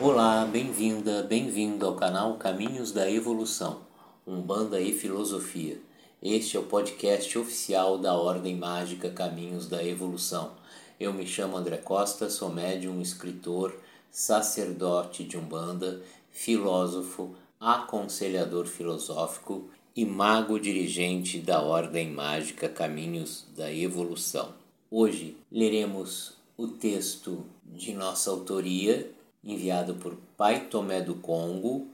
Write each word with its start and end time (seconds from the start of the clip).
Olá, 0.00 0.44
bem-vinda, 0.44 1.24
bem-vindo 1.24 1.84
ao 1.84 1.96
canal 1.96 2.36
Caminhos 2.36 2.92
da 2.92 3.10
Evolução, 3.10 3.80
Umbanda 4.24 4.80
e 4.80 4.92
Filosofia. 4.92 5.80
Este 6.22 6.56
é 6.56 6.60
o 6.60 6.62
podcast 6.62 7.36
oficial 7.36 7.98
da 7.98 8.14
Ordem 8.14 8.54
Mágica 8.54 9.10
Caminhos 9.10 9.66
da 9.66 9.84
Evolução. 9.84 10.52
Eu 11.00 11.12
me 11.12 11.26
chamo 11.26 11.56
André 11.56 11.78
Costa, 11.78 12.30
sou 12.30 12.48
médium, 12.48 13.00
escritor, 13.00 13.74
sacerdote 14.08 15.24
de 15.24 15.36
Umbanda, 15.36 16.00
filósofo, 16.30 17.34
aconselhador 17.58 18.66
filosófico 18.66 19.68
e 19.96 20.06
mago 20.06 20.60
dirigente 20.60 21.40
da 21.40 21.60
Ordem 21.60 22.12
Mágica 22.12 22.68
Caminhos 22.68 23.48
da 23.56 23.74
Evolução. 23.74 24.54
Hoje 24.88 25.36
leremos 25.50 26.34
o 26.56 26.68
texto 26.68 27.44
de 27.64 27.94
nossa 27.94 28.30
autoria, 28.30 29.12
enviado 29.48 29.94
por 29.94 30.14
Pai 30.36 30.66
Tomé 30.66 31.00
do 31.00 31.14
Congo 31.14 31.88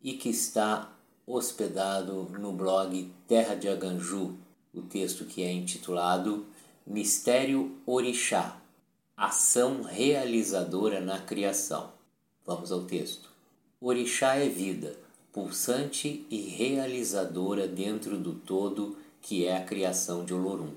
e 0.00 0.12
que 0.12 0.28
está 0.28 0.96
hospedado 1.26 2.28
no 2.38 2.52
blog 2.52 3.10
Terra 3.26 3.56
de 3.56 3.68
Aganju, 3.68 4.36
o 4.72 4.82
texto 4.82 5.24
que 5.24 5.42
é 5.42 5.52
intitulado 5.52 6.46
Mistério 6.86 7.76
Orixá 7.84 8.60
Ação 9.16 9.82
Realizadora 9.82 11.00
na 11.00 11.18
Criação. 11.18 11.92
Vamos 12.46 12.72
ao 12.72 12.84
texto. 12.84 13.28
Orixá 13.80 14.36
é 14.36 14.48
vida, 14.48 14.96
pulsante 15.32 16.24
e 16.30 16.40
realizadora 16.40 17.68
dentro 17.68 18.16
do 18.16 18.32
todo 18.32 18.96
que 19.20 19.44
é 19.44 19.56
a 19.56 19.64
criação 19.64 20.24
de 20.24 20.32
Olorum. 20.32 20.72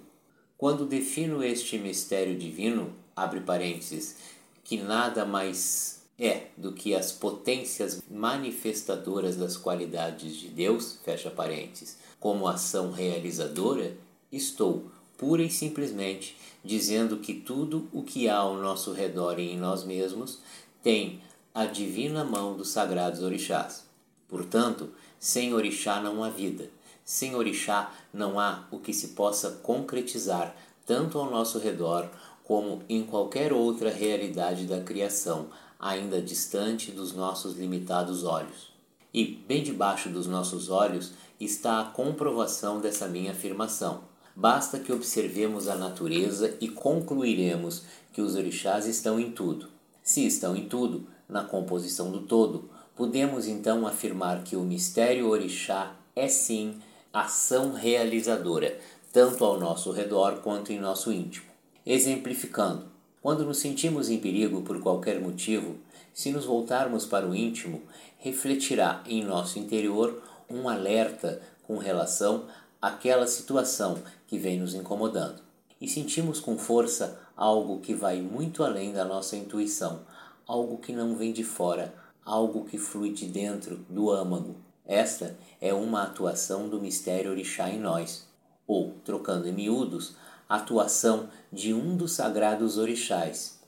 Quando 0.58 0.86
defino 0.86 1.44
este 1.44 1.78
mistério 1.78 2.38
divino, 2.38 2.94
abre 3.16 3.40
parênteses, 3.40 4.18
que 4.64 4.78
nada 4.78 5.26
mais 5.26 6.03
é 6.18 6.48
do 6.56 6.72
que 6.72 6.94
as 6.94 7.12
potências 7.12 8.02
manifestadoras 8.10 9.36
das 9.36 9.58
qualidades 9.58 10.36
de 10.36 10.48
Deus, 10.48 11.00
fecha 11.04 11.30
parênteses, 11.30 11.98
como 12.20 12.48
ação 12.48 12.92
realizadora, 12.92 13.98
estou 14.32 14.92
pura 15.18 15.44
e 15.44 15.50
simplesmente 15.50 16.38
dizendo 16.64 17.18
que 17.18 17.34
tudo 17.34 17.88
o 17.92 18.04
que 18.04 18.30
há 18.30 18.38
ao 18.38 18.58
nosso 18.58 18.94
redor 18.94 19.40
e 19.40 19.52
em 19.52 19.58
nós 19.58 19.84
mesmos 19.84 20.40
tem 20.82 21.22
a 21.54 21.66
divina 21.66 22.24
mão 22.24 22.56
dos 22.56 22.70
sagrados 22.70 23.22
orixás. 23.22 23.86
Portanto, 24.28 24.90
sem 25.20 25.54
orixá 25.54 26.02
não 26.02 26.24
há 26.24 26.30
vida. 26.30 26.70
Sem 27.06 27.36
orixá 27.36 27.94
não 28.14 28.40
há 28.40 28.66
o 28.72 28.80
que 28.80 28.94
se 28.94 29.10
possa 29.10 29.52
concretizar 29.62 30.56
tanto 30.86 31.18
ao 31.18 31.30
nosso 31.30 31.60
redor 31.60 32.10
como 32.44 32.82
em 32.90 33.04
qualquer 33.04 33.54
outra 33.54 33.90
realidade 33.90 34.66
da 34.66 34.82
criação, 34.82 35.48
ainda 35.80 36.22
distante 36.22 36.92
dos 36.92 37.14
nossos 37.14 37.58
limitados 37.58 38.24
olhos. 38.24 38.72
E 39.14 39.26
bem 39.26 39.64
debaixo 39.64 40.10
dos 40.10 40.28
nossos 40.28 40.70
olhos 40.70 41.14
está 41.40 41.80
a 41.80 41.86
comprovação 41.86 42.80
dessa 42.80 43.08
minha 43.08 43.32
afirmação. 43.32 44.02
Basta 44.36 44.80
que 44.80 44.92
observemos 44.92 45.68
a 45.68 45.76
natureza 45.76 46.58
e 46.60 46.68
concluiremos 46.68 47.84
que 48.12 48.22
os 48.22 48.36
orixás 48.36 48.88
estão 48.88 49.20
em 49.20 49.32
tudo. 49.32 49.70
Se 50.02 50.26
estão 50.26 50.56
em 50.56 50.68
tudo, 50.68 51.08
na 51.30 51.44
composição 51.44 52.12
do 52.12 52.22
todo, 52.22 52.70
podemos 52.96 53.48
então 53.48 53.86
afirmar 53.86 54.44
que 54.44 54.56
o 54.56 54.64
mistério 54.64 55.30
orixá 55.30 55.96
é 56.16 56.28
sim 56.28 56.80
ação 57.12 57.74
realizadora, 57.74 58.80
tanto 59.12 59.46
ao 59.46 59.60
nosso 59.60 59.92
redor 59.92 60.40
quanto 60.42 60.74
em 60.74 60.80
nosso 60.80 61.12
íntimo. 61.12 61.53
Exemplificando, 61.86 62.86
quando 63.22 63.44
nos 63.44 63.58
sentimos 63.58 64.10
em 64.10 64.18
perigo 64.18 64.62
por 64.62 64.80
qualquer 64.80 65.20
motivo, 65.20 65.76
se 66.14 66.32
nos 66.32 66.46
voltarmos 66.46 67.06
para 67.06 67.28
o 67.28 67.36
íntimo, 67.36 67.82
refletirá 68.20 69.04
em 69.06 69.22
nosso 69.22 69.60
interior 69.60 70.24
um 70.50 70.70
alerta 70.70 71.42
com 71.64 71.78
relação 71.78 72.46
àquela 72.82 73.28
situação 73.28 74.02
que 74.28 74.38
vem 74.38 74.60
nos 74.60 74.74
incomodando. 74.74 75.42
E 75.82 75.90
sentimos 75.90 76.40
com 76.40 76.58
força 76.58 77.20
algo 77.36 77.82
que 77.82 77.94
vai 77.94 78.22
muito 78.22 78.64
além 78.64 78.94
da 78.94 79.04
nossa 79.04 79.36
intuição, 79.36 80.02
algo 80.48 80.78
que 80.78 80.94
não 80.94 81.18
vem 81.18 81.34
de 81.34 81.44
fora, 81.44 81.94
algo 82.24 82.64
que 82.64 82.78
flui 82.78 83.12
de 83.12 83.26
dentro 83.26 83.78
do 83.90 84.10
âmago. 84.10 84.56
Esta 84.86 85.36
é 85.60 85.74
uma 85.74 86.04
atuação 86.04 86.70
do 86.70 86.80
mistério 86.80 87.32
orixá 87.32 87.70
em 87.70 87.80
nós, 87.80 88.26
ou, 88.66 88.94
trocando 89.04 89.50
em 89.50 89.52
miúdos, 89.52 90.16
atuação 90.48 91.30
de 91.52 91.74
um 91.74 91.96
dos 91.96 92.14
sagrados 92.14 92.78
orixás. 92.78 93.60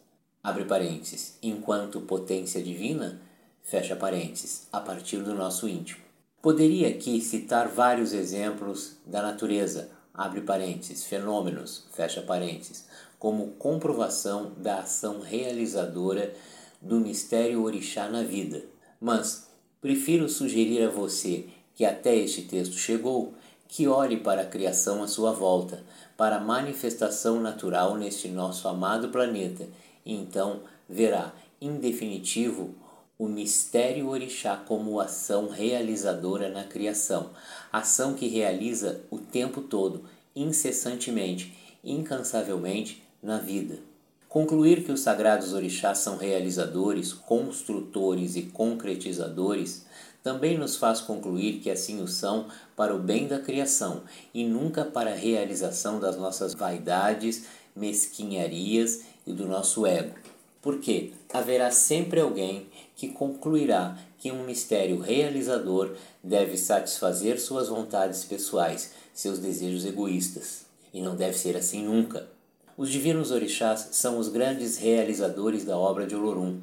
Abre 0.43 0.65
parênteses, 0.65 1.37
enquanto 1.41 2.01
potência 2.01 2.61
divina, 2.61 3.19
fecha 3.63 3.95
parênteses, 3.95 4.67
a 4.71 4.79
partir 4.79 5.17
do 5.17 5.33
nosso 5.33 5.67
íntimo. 5.67 6.03
Poderia 6.41 6.89
aqui 6.89 7.19
citar 7.21 7.67
vários 7.67 8.13
exemplos 8.13 8.97
da 9.05 9.21
natureza, 9.21 9.89
abre 10.13 10.41
parênteses, 10.41 11.03
fenômenos, 11.03 11.85
fecha 11.91 12.21
parênteses, 12.21 12.85
como 13.17 13.47
comprovação 13.53 14.51
da 14.57 14.79
ação 14.81 15.21
realizadora 15.21 16.33
do 16.79 16.99
mistério 16.99 17.63
orixá 17.63 18.07
na 18.07 18.21
vida. 18.21 18.63
Mas 19.01 19.47
prefiro 19.81 20.29
sugerir 20.29 20.83
a 20.83 20.89
você 20.89 21.47
que 21.73 21.83
até 21.83 22.15
este 22.15 22.43
texto 22.43 22.75
chegou 22.75 23.33
que 23.67 23.87
olhe 23.87 24.17
para 24.17 24.43
a 24.43 24.45
criação 24.45 25.03
à 25.03 25.07
sua 25.07 25.31
volta, 25.31 25.83
para 26.17 26.39
manifestação 26.39 27.39
natural 27.39 27.97
neste 27.97 28.27
nosso 28.27 28.67
amado 28.67 29.09
planeta, 29.09 29.67
e 30.05 30.13
então 30.13 30.61
verá, 30.87 31.33
em 31.59 31.77
definitivo, 31.77 32.75
o 33.17 33.27
mistério 33.27 34.09
orixá 34.09 34.57
como 34.57 34.99
ação 34.99 35.47
realizadora 35.47 36.49
na 36.49 36.65
criação, 36.65 37.29
ação 37.71 38.13
que 38.13 38.27
realiza 38.27 39.01
o 39.09 39.17
tempo 39.17 39.61
todo, 39.61 40.03
incessantemente, 40.35 41.55
incansavelmente 41.83 43.01
na 43.23 43.37
vida. 43.37 43.79
Concluir 44.27 44.83
que 44.83 44.91
os 44.91 44.99
sagrados 44.99 45.53
orixás 45.53 45.99
são 45.99 46.17
realizadores, 46.17 47.13
construtores 47.13 48.35
e 48.35 48.41
concretizadores 48.41 49.85
também 50.25 50.57
nos 50.57 50.75
faz 50.75 51.01
concluir 51.01 51.59
que 51.59 51.69
assim 51.69 52.01
o 52.01 52.07
são 52.07 52.47
para 52.75 52.95
o 52.95 52.97
bem 52.97 53.27
da 53.27 53.37
criação 53.37 54.01
e 54.33 54.43
nunca 54.43 54.83
para 54.83 55.11
a 55.11 55.15
realização 55.15 55.99
das 55.99 56.17
nossas 56.17 56.55
vaidades, 56.55 57.43
mesquinharias 57.75 59.01
e 59.27 59.31
do 59.31 59.45
nosso 59.45 59.85
ego. 59.85 60.15
Porque 60.63 61.11
haverá 61.31 61.69
sempre 61.69 62.19
alguém 62.19 62.65
que 62.95 63.09
concluirá 63.09 63.99
que 64.17 64.31
um 64.31 64.43
mistério 64.43 64.99
realizador 64.99 65.95
deve 66.23 66.57
satisfazer 66.57 67.39
suas 67.39 67.67
vontades 67.67 68.25
pessoais, 68.25 68.93
seus 69.13 69.37
desejos 69.37 69.85
egoístas. 69.85 70.65
E 70.91 71.03
não 71.03 71.15
deve 71.15 71.37
ser 71.37 71.55
assim 71.55 71.83
nunca. 71.83 72.27
Os 72.75 72.89
divinos 72.89 73.29
orixás 73.29 73.89
são 73.91 74.17
os 74.17 74.27
grandes 74.29 74.77
realizadores 74.77 75.63
da 75.63 75.77
obra 75.77 76.07
de 76.07 76.15
Olorum. 76.15 76.61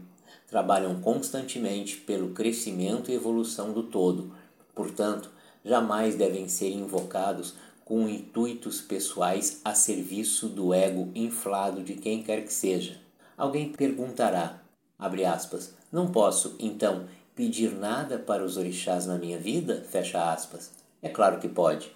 Trabalham 0.52 1.00
constantemente 1.00 1.96
pelo 1.96 2.32
crescimento 2.32 3.10
e 3.10 3.14
evolução 3.14 3.72
do 3.72 3.84
todo. 3.84 4.34
Portanto, 4.74 5.30
jamais 5.64 6.14
devem 6.14 6.46
ser 6.46 6.68
invocados 6.68 7.54
com 7.86 8.06
intuitos 8.06 8.82
pessoais 8.82 9.62
a 9.64 9.74
serviço 9.74 10.50
do 10.50 10.74
ego 10.74 11.10
inflado 11.14 11.82
de 11.82 11.94
quem 11.94 12.22
quer 12.22 12.44
que 12.44 12.52
seja. 12.52 13.00
Alguém 13.34 13.72
perguntará, 13.72 14.62
abre 14.98 15.24
aspas, 15.24 15.72
não 15.90 16.08
posso, 16.08 16.54
então, 16.58 17.06
pedir 17.34 17.72
nada 17.72 18.18
para 18.18 18.44
os 18.44 18.58
orixás 18.58 19.06
na 19.06 19.16
minha 19.16 19.38
vida? 19.38 19.82
Fecha 19.90 20.30
aspas. 20.30 20.70
É 21.00 21.08
claro 21.08 21.40
que 21.40 21.48
pode 21.48 21.90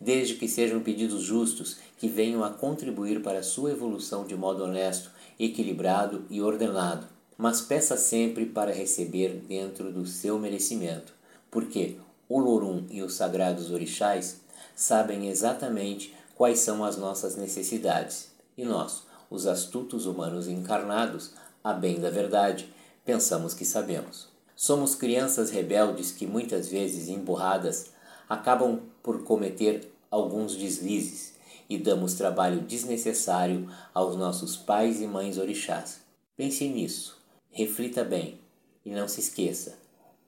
desde 0.00 0.34
que 0.34 0.48
sejam 0.48 0.80
pedidos 0.80 1.22
justos 1.22 1.76
que 1.98 2.08
venham 2.08 2.42
a 2.42 2.48
contribuir 2.50 3.22
para 3.22 3.40
a 3.40 3.42
sua 3.42 3.70
evolução 3.70 4.26
de 4.26 4.34
modo 4.34 4.64
honesto, 4.64 5.10
equilibrado 5.38 6.24
e 6.30 6.40
ordenado. 6.40 7.19
Mas 7.40 7.62
peça 7.62 7.96
sempre 7.96 8.44
para 8.44 8.70
receber 8.70 9.42
dentro 9.48 9.90
do 9.90 10.04
seu 10.04 10.38
merecimento, 10.38 11.14
porque 11.50 11.96
Olorum 12.28 12.84
e 12.90 13.00
os 13.00 13.14
sagrados 13.14 13.70
orixás 13.70 14.42
sabem 14.76 15.26
exatamente 15.26 16.14
quais 16.34 16.58
são 16.58 16.84
as 16.84 16.98
nossas 16.98 17.36
necessidades, 17.36 18.30
e 18.58 18.64
nós, 18.66 19.04
os 19.30 19.46
astutos 19.46 20.04
humanos 20.04 20.48
encarnados, 20.48 21.30
a 21.64 21.72
bem 21.72 21.98
da 21.98 22.10
verdade, 22.10 22.70
pensamos 23.06 23.54
que 23.54 23.64
sabemos. 23.64 24.28
Somos 24.54 24.94
crianças 24.94 25.48
rebeldes 25.48 26.10
que 26.10 26.26
muitas 26.26 26.68
vezes 26.68 27.08
emburradas 27.08 27.86
acabam 28.28 28.80
por 29.02 29.24
cometer 29.24 29.90
alguns 30.10 30.54
deslizes 30.54 31.32
e 31.70 31.78
damos 31.78 32.12
trabalho 32.12 32.60
desnecessário 32.60 33.66
aos 33.94 34.14
nossos 34.14 34.58
pais 34.58 35.00
e 35.00 35.06
mães 35.06 35.38
orixás. 35.38 36.00
Pense 36.36 36.68
nisso, 36.68 37.19
reflita 37.50 38.04
bem 38.04 38.38
e 38.84 38.90
não 38.90 39.08
se 39.08 39.20
esqueça: 39.20 39.78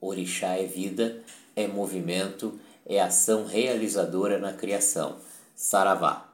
orixá 0.01 0.57
é 0.57 0.65
vida, 0.65 1.23
é 1.55 1.67
movimento, 1.67 2.59
é 2.87 3.01
ação 3.01 3.45
realizadora 3.47 4.39
na 4.39 4.53
criação. 4.53 5.17
Saravá. 5.55 6.29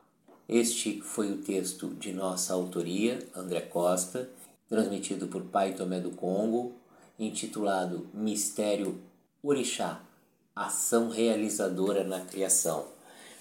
Este 0.49 1.03
foi 1.03 1.31
o 1.31 1.39
texto 1.39 1.89
de 1.89 2.13
nossa 2.13 2.55
autoria, 2.55 3.19
André 3.37 3.61
Costa, 3.61 4.31
transmitido 4.69 5.29
por 5.29 5.43
Pai 5.43 5.75
Tomé 5.75 6.01
do 6.01 6.11
Congo, 6.13 6.73
intitulado 7.19 8.09
Mistério 8.15 8.99
Orixá 9.43 10.01
Ação 10.59 11.09
Realizadora 11.09 12.03
na 12.03 12.21
Criação. 12.21 12.87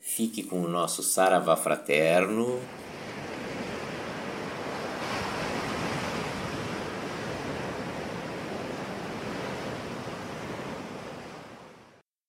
Fique 0.00 0.42
com 0.42 0.62
o 0.62 0.68
nosso 0.68 1.02
Saravá 1.02 1.56
Fraterno. 1.56 2.58